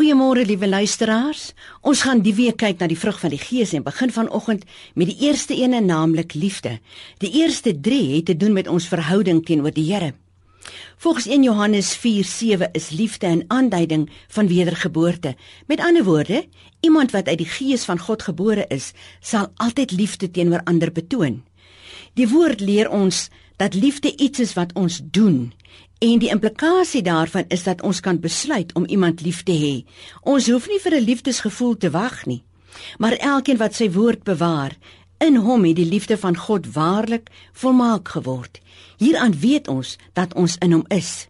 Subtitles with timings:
[0.00, 1.50] Goeiemôre liewe luisteraars.
[1.84, 4.62] Ons gaan die week kyk na die vrug van die Gees en begin vanoggend
[4.96, 6.78] met die eerste een, naamlik liefde.
[7.20, 10.14] Die eerste 3 het te doen met ons verhouding teenoor die Here.
[11.04, 15.36] Volgens 1 Johannes 4:7 is liefde 'n aanduiding van wedergeboorte.
[15.66, 16.48] Met ander woorde,
[16.80, 21.44] iemand wat uit die Gees van God gebore is, sal altyd liefde teenoor ander betoon.
[22.14, 23.28] Die woord leer ons
[23.60, 25.52] dat liefde iets is wat ons doen
[26.00, 29.74] En die implikasie daarvan is dat ons kan besluit om iemand lief te hê.
[30.24, 32.42] Ons hoef nie vir 'n liefdesgevoel te wag nie.
[32.98, 34.76] Maar elkeen wat sy woord bewaar,
[35.18, 38.60] in hom het die liefde van God waarlik volmaak geword.
[38.96, 41.28] Hieraan weet ons dat ons in hom is.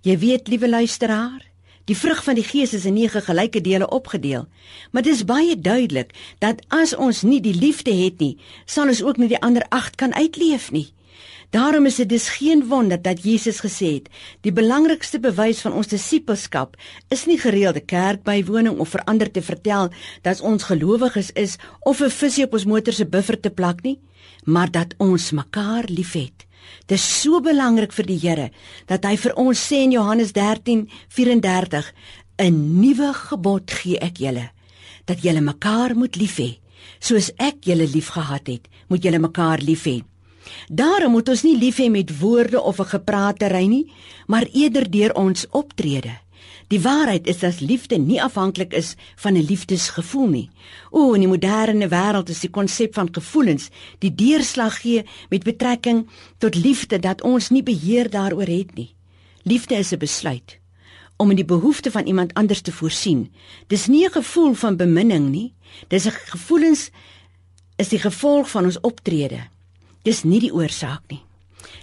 [0.00, 1.44] Jy weet, liewe luisteraar,
[1.84, 4.48] die vrug van die Gees is in nege gelyke dele opgedeel,
[4.90, 9.02] maar dit is baie duidelik dat as ons nie die liefde het nie, sal ons
[9.02, 10.92] ook nie die ander 8 kan uitleef nie.
[11.50, 14.08] Daarom is dit dus geen wonder dat Jesus gesê het:
[14.40, 16.76] "Die belangrikste bewys van ons disippelskap
[17.08, 19.90] is nie gereelde kerkbywoning of verander te vertel
[20.22, 23.98] dat ons gelowiges is of 'n visie op ons motor se buffer te plak nie,
[24.44, 26.46] maar dat ons mekaar liefhet."
[26.86, 28.50] Dit is so belangrik vir die Here
[28.86, 31.92] dat hy vir ons sê in Johannes 13:34:
[32.38, 34.50] "’n Nuwe gebod gee ek julle,
[35.04, 36.58] dat julle mekaar moet lief hê,
[37.00, 40.02] soos ek julle liefgehad het, moet julle mekaar lief hê."
[40.68, 43.92] Daarom moet ons nie lief hê met woorde of 'n gepraatery nie,
[44.26, 46.18] maar eerder deur ons optrede.
[46.70, 50.50] Die waarheid is dat liefde nie afhanklik is van 'n liefdesgevoel nie.
[50.90, 53.68] O, in die moderne wêreld is die konsep van gevoelens
[53.98, 58.94] die deurslag gee met betrekking tot liefde dat ons nie beheer daaroor het nie.
[59.42, 60.58] Liefde is 'n besluit
[61.16, 63.32] om in die behoeftes van iemand anders te voorsien.
[63.66, 65.52] Dis nie 'n gevoel van beminning nie.
[65.88, 66.90] Dis 'n gevoelens
[67.76, 69.40] is die gevolg van ons optrede.
[70.02, 71.22] Dis nie die oorsaak nie.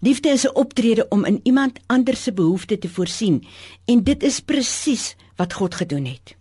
[0.00, 3.44] Liefde is 'n optrede om in iemand anders se behoeftes te voorsien
[3.84, 6.36] en dit is presies wat God gedoen het.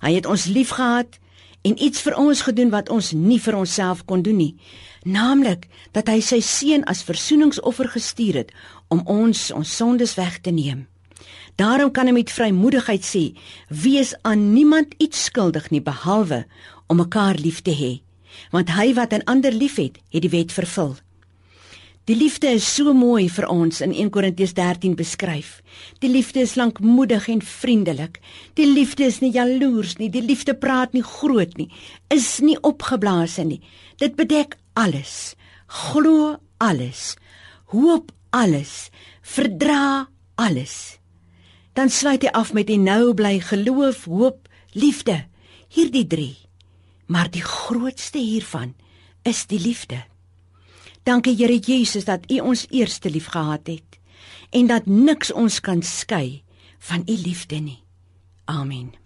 [0.00, 1.18] Hy het ons liefgehad
[1.62, 4.56] en iets vir ons gedoen wat ons nie vir onsself kon doen nie,
[5.04, 8.52] naamlik dat hy sy seun as versoeningsoffer gestuur het
[8.88, 10.86] om ons ons sondes weg te neem.
[11.56, 13.36] Daarom kan hy met vrymoedigheid sê:
[13.68, 16.46] "Wees aan niemand iets skuldig nie behalwe
[16.86, 18.09] om mekaar lief te hê."
[18.50, 20.96] Want hy wat 'n ander liefhet, het die wet vervul.
[22.10, 25.60] Die liefde is so mooi vir ons in 1 Korintiërs 13 beskryf.
[26.02, 28.18] Die liefde is lankmoedig en vriendelik.
[28.58, 31.68] Die liefde is nie jaloers nie, die liefde praat nie groot nie,
[32.08, 33.60] is nie opgeblaase nie.
[34.02, 35.36] Dit bedek alles,
[35.68, 37.14] glo alles,
[37.70, 38.90] hoop alles,
[39.22, 40.98] verdra alles.
[41.78, 45.20] Dan sluit hy af met die nou bly geloof, hoop, liefde.
[45.70, 46.49] Hierdie 3
[47.10, 48.74] maar die grootste hiervan
[49.22, 50.04] is die liefde.
[51.02, 53.98] Dankie Here Jesus dat U ons eerste lief gehad het
[54.50, 56.42] en dat niks ons kan skei
[56.78, 57.82] van U liefde nie.
[58.44, 58.99] Amen.